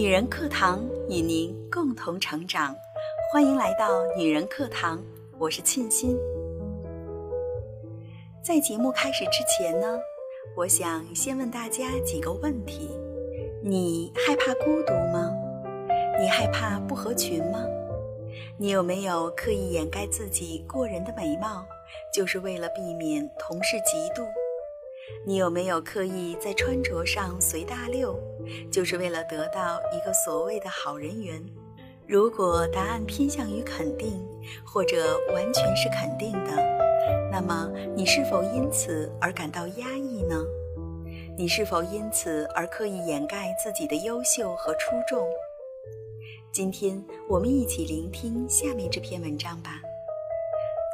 [0.00, 2.72] 女人课堂与您共同成长，
[3.32, 5.02] 欢迎来到女人课堂，
[5.40, 6.16] 我是沁心。
[8.40, 9.98] 在节目开始之前呢，
[10.56, 12.88] 我想先问大家几个问题：
[13.60, 15.32] 你害怕孤独吗？
[16.20, 17.58] 你害怕不合群吗？
[18.56, 21.66] 你有没有刻意掩盖自己过人的美貌，
[22.14, 24.24] 就是为了避免同事嫉妒？
[25.26, 28.16] 你有没有刻意在穿着上随大溜，
[28.70, 31.44] 就是为了得到一个所谓的好人缘？
[32.06, 34.26] 如果答案偏向于肯定，
[34.64, 36.52] 或者完全是肯定的，
[37.30, 40.42] 那么你是否因此而感到压抑呢？
[41.36, 45.28] 你是否因此而刻意掩盖自己的优秀和出众？
[46.50, 49.80] 今天我们一起聆听下面这篇文章吧。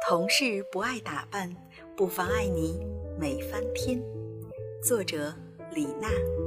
[0.07, 1.55] 同事不爱打扮，
[1.95, 2.85] 不妨碍你
[3.17, 3.99] 美翻天。
[4.83, 5.33] 作者
[5.73, 6.44] 李娜。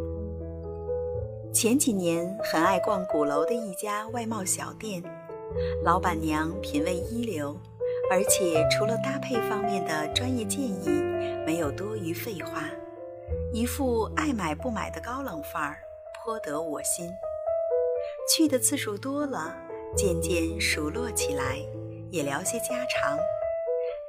[1.52, 5.02] 前几年很爱逛鼓楼的一家外贸小店，
[5.82, 7.56] 老板娘品味一流，
[8.10, 10.88] 而且除了搭配方面的专业建议，
[11.46, 12.64] 没有多余废话，
[13.52, 15.78] 一副爱买不买的高冷范儿，
[16.22, 17.10] 颇得我心。
[18.30, 19.56] 去的次数多了，
[19.96, 21.56] 渐渐熟络起来，
[22.10, 23.18] 也聊些家常。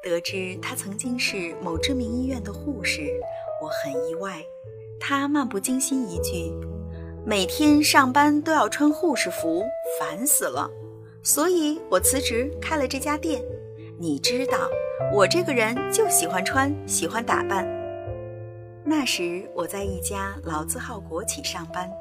[0.04, 3.20] 得知她曾经是某知名医院的护士，
[3.62, 4.44] 我很意外。
[5.00, 6.54] 她漫不经心一句
[7.26, 9.64] ：“每天上班都要穿护士服，
[10.00, 10.70] 烦死了。”
[11.24, 13.44] 所以我辞职开了这家店。
[14.00, 14.58] 你知道，
[15.14, 17.68] 我这个人就喜欢穿，喜欢打扮。
[18.86, 21.92] 那时我在一家老字号国企上班。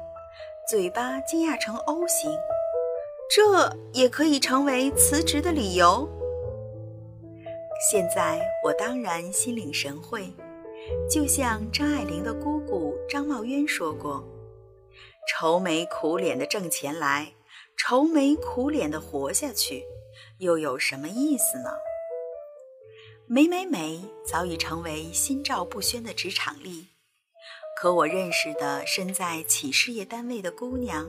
[0.67, 2.31] 嘴巴惊讶成 O 型，
[3.29, 6.07] 这也可以成为辞职的理由。
[7.91, 10.31] 现在我当然心领神会，
[11.09, 14.23] 就像张爱玲的姑姑张茂渊说过
[15.31, 17.33] ：“愁眉苦脸的挣钱来，
[17.77, 19.85] 愁眉苦脸的活下去，
[20.39, 21.69] 又有什么意思呢？”
[23.29, 26.87] 美美美早已成为心照不宣的职场力。
[27.79, 31.07] 可我认识的身在企事业单位的姑娘，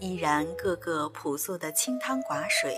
[0.00, 2.76] 依然个个朴素的清汤寡水，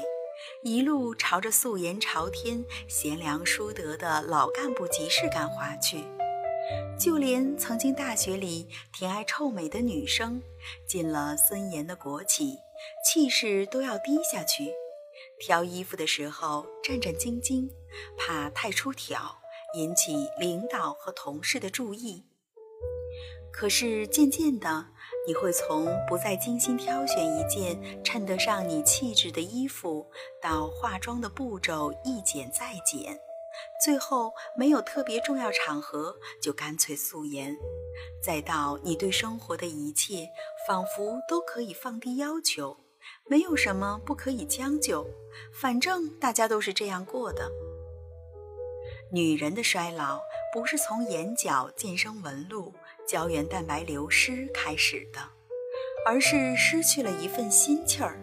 [0.62, 6.04] 一路朝着素颜朝天、贤良淑德的老干部即视感划去。
[6.98, 10.40] 就连曾经大学里挺爱臭美的女生，
[10.86, 12.56] 进了森严的国企，
[13.04, 14.72] 气势都要低下去。
[15.40, 17.68] 挑衣服的时候战战兢兢，
[18.16, 19.18] 怕太出挑，
[19.74, 22.24] 引起领导和同事的注意。
[23.52, 24.86] 可是渐渐的，
[25.26, 30.06] 你会从不再精心挑选一件衬得上你气质的衣服，
[30.40, 33.18] 到化妆的步骤一减再减，
[33.84, 37.56] 最后没有特别重要场合就干脆素颜，
[38.22, 40.28] 再到你对生活的一切
[40.66, 42.76] 仿佛都可以放低要求，
[43.28, 45.06] 没有什么不可以将就，
[45.52, 47.50] 反正大家都是这样过的。
[49.12, 50.20] 女人的衰老
[50.54, 52.72] 不是从眼角渐生纹路。
[53.04, 55.18] 胶原蛋白流失开始的，
[56.06, 58.16] 而是失去了一份心气儿。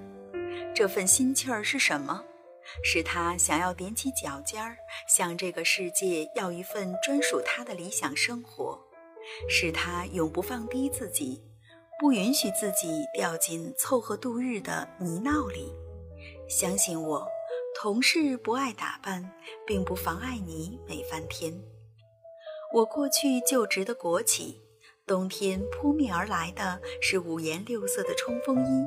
[0.74, 2.24] 这份心气儿是什么？
[2.84, 8.80] 是他想要踮起脚尖儿，向这个世界要一份专属他的理想生活。
[9.48, 11.44] 是他永不放低自己，
[12.00, 15.74] 不允许自己掉进凑合度日的泥淖里。
[16.48, 17.28] 相信我，
[17.80, 19.32] 同事不爱打扮，
[19.68, 21.54] 并不妨碍你美翻天。
[22.74, 24.62] 我过去就职的国企。
[25.06, 28.86] 冬天扑面而来的是五颜六色的冲锋衣，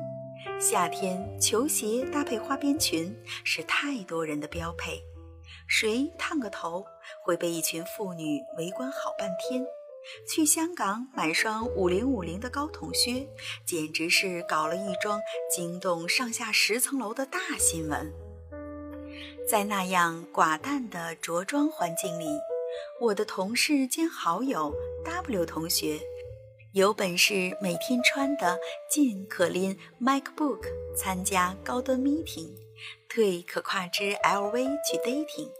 [0.59, 5.03] 夏天球鞋搭配花边裙是太多人的标配。
[5.67, 6.85] 谁烫个头
[7.23, 9.65] 会被一群妇女围观好半天？
[10.27, 13.27] 去香港买双五零五零的高筒靴，
[13.65, 15.19] 简直是搞了一桩
[15.49, 18.11] 惊动上下十层楼的大新闻。
[19.47, 22.25] 在那样寡淡的着装环境里，
[22.99, 24.73] 我的同事兼好友
[25.05, 25.99] W 同学。
[26.73, 28.57] 有本事每天穿的
[28.89, 30.65] 进可拎 MacBook
[30.97, 32.49] 参加高端 meeting，
[33.07, 34.53] 退可跨之 LV
[34.83, 35.51] 去 dating，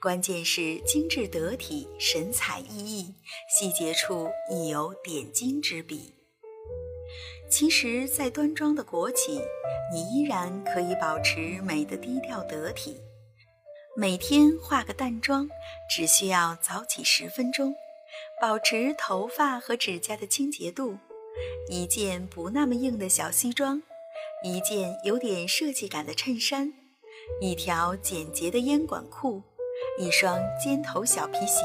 [0.00, 3.12] 关键是精致得体，神采奕奕，
[3.46, 6.14] 细节处亦有点睛之笔。
[7.50, 9.42] 其实，在端庄的国企，
[9.92, 12.96] 你依然可以保持美的低调得体，
[13.94, 15.46] 每天化个淡妆，
[15.90, 17.74] 只需要早起十分钟。
[18.40, 20.96] 保持头发和指甲的清洁度，
[21.68, 23.82] 一件不那么硬的小西装，
[24.44, 26.72] 一件有点设计感的衬衫，
[27.40, 29.42] 一条简洁的烟管裤，
[29.98, 31.62] 一双尖头小皮鞋，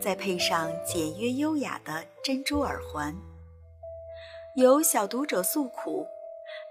[0.00, 3.14] 再配上简约优雅的珍珠耳环。
[4.56, 6.06] 有小读者诉苦，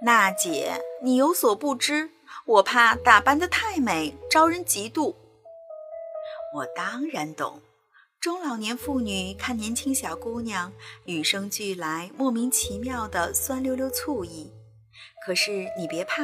[0.04, 2.10] 娜姐，你有所不知，
[2.46, 5.16] 我怕打扮得太美，招人嫉妒。
[6.56, 7.62] 我当然懂，
[8.24, 10.72] 中老年妇女看年轻小姑娘
[11.04, 14.50] 与生俱来、莫名其妙的酸溜溜醋意。
[15.26, 16.24] 可是你别怕，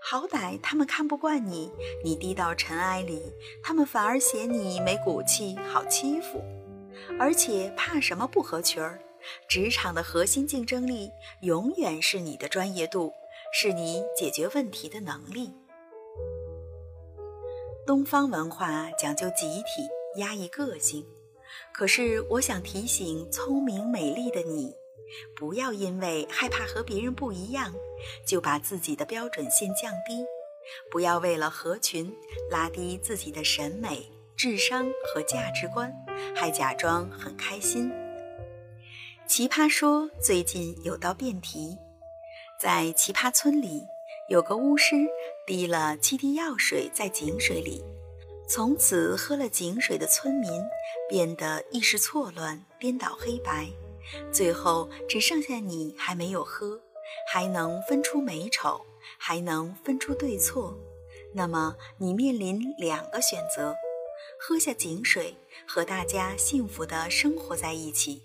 [0.00, 1.70] 好歹他们看不惯你，
[2.02, 3.20] 你低到尘埃里，
[3.62, 6.42] 他们反而嫌你没骨气，好欺负。
[7.20, 8.98] 而且怕什么不合群儿？
[9.46, 11.10] 职场的核心竞争力
[11.42, 13.12] 永远是你的专业度，
[13.52, 15.52] 是你解决问题的能力。
[17.86, 19.86] 东方文化讲究集体，
[20.16, 21.04] 压抑个性。
[21.74, 24.72] 可是，我想提醒聪明美丽的你，
[25.34, 27.74] 不要因为害怕和别人不一样，
[28.24, 30.24] 就把自己的标准线降低；
[30.92, 32.14] 不要为了合群，
[32.48, 35.92] 拉低自己的审美、智商和价值观，
[36.32, 37.90] 还假装很开心。
[39.26, 41.76] 奇葩说最近有道辩题，
[42.60, 43.82] 在奇葩村里。
[44.30, 44.96] 有个巫师
[45.46, 47.84] 滴了七滴药水在井水里，
[48.46, 50.50] 从此喝了井水的村民
[51.08, 53.68] 变得意识错乱、颠倒黑白，
[54.30, 56.80] 最后只剩下你还没有喝，
[57.32, 58.84] 还能分出美丑，
[59.18, 60.78] 还能分出对错。
[61.32, 63.74] 那么你面临两个选择：
[64.38, 65.34] 喝下井水，
[65.66, 68.22] 和大家幸福的生活在一起；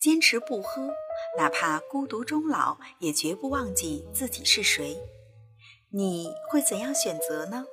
[0.00, 0.90] 坚持不喝，
[1.36, 4.96] 哪怕孤独终老，也绝不忘记自己是谁。
[5.92, 7.66] 你会怎样选择呢？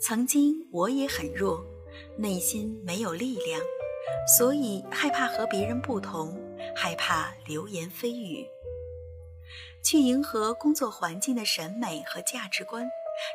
[0.00, 1.64] 曾经我也很弱，
[2.16, 3.60] 内心没有力量，
[4.36, 6.38] 所以害怕和别人不同，
[6.76, 8.46] 害怕流言蜚语，
[9.82, 12.86] 去迎合工作环境的审美和价值观，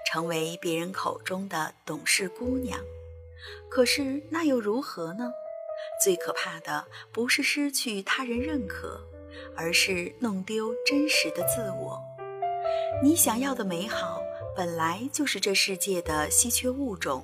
[0.05, 2.79] 成为别人口中的懂事姑娘。
[3.69, 5.31] 可是那又如何呢？
[6.03, 9.01] 最可怕的不是失去他人认可，
[9.55, 11.99] 而是弄丢真实的自我。
[13.01, 14.21] 你想要的美好，
[14.55, 17.23] 本来就是这世界的稀缺物种，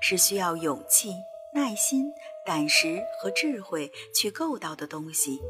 [0.00, 1.14] 是需要勇气、
[1.54, 2.12] 耐心、
[2.44, 5.40] 胆识和智慧去够到的东西。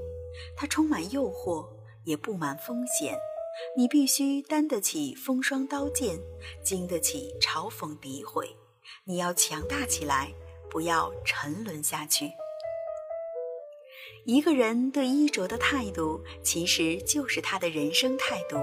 [0.56, 1.67] 它充满诱惑，
[2.05, 3.19] 也布满风险。
[3.76, 6.19] 你必须担得起风霜刀剑，
[6.62, 8.56] 经得起嘲讽诋毁。
[9.05, 10.32] 你要强大起来，
[10.71, 12.32] 不要沉沦下去。
[14.25, 18.56] 一个人对衣着的态度，其实就是他的人生态度。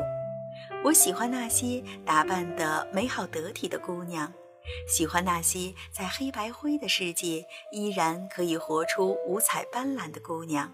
[0.84, 4.34] 我喜欢那些打扮得美好得体的姑娘，
[4.88, 10.74] 喜欢那些在黑白灰的世界依然可以活出五彩斑斓的姑娘，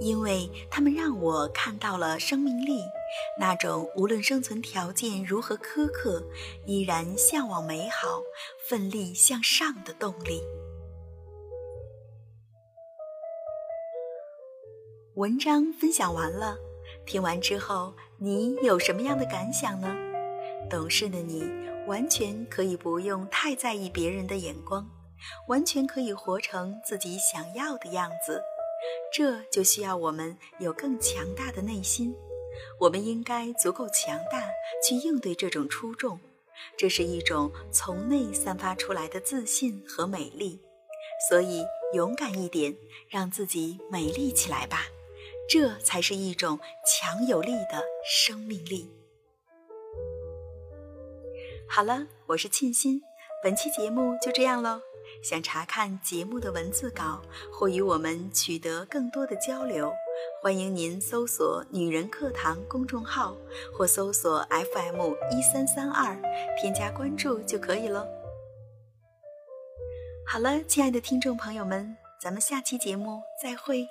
[0.00, 2.80] 因为她们让我看到了生命力，
[3.38, 6.26] 那种无论生存条件如何苛刻，
[6.64, 8.22] 依然向往美好、
[8.66, 10.40] 奋力向上的动力。
[15.16, 16.56] 文章分享完了。
[17.06, 19.94] 听完之后，你有什么样的感想呢？
[20.70, 21.44] 懂事的你，
[21.86, 24.88] 完全可以不用太在意别人的眼光，
[25.48, 28.42] 完全可以活成自己想要的样子。
[29.12, 32.14] 这就需要我们有更强大的内心。
[32.80, 34.48] 我们应该足够强大，
[34.82, 36.18] 去应对这种出众。
[36.76, 40.60] 这是一种从内散发出来的自信和美丽。
[41.28, 42.74] 所以，勇敢一点，
[43.08, 44.86] 让自己美丽起来吧。
[45.48, 48.90] 这才是一种强有力的生命力。
[51.68, 53.02] 好了，我是沁心，
[53.42, 54.80] 本期节目就这样喽。
[55.22, 57.20] 想查看节目的文字稿
[57.52, 59.92] 或与我们取得更多的交流，
[60.42, 63.36] 欢迎您搜索“女人课堂”公众号
[63.72, 66.16] 或搜索 FM 一三三二，
[66.58, 68.06] 添加关注就可以喽。
[70.26, 73.86] 好了，亲爱的听众朋友们，咱们下期节目再会。